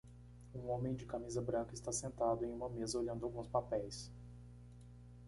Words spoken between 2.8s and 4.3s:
olhando alguns papéis